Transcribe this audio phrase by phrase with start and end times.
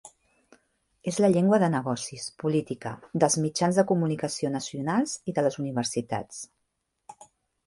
[1.11, 2.93] És la llengua de negocis, política,
[3.25, 6.43] dels mitjans de comunicació nacionals i de les universitats.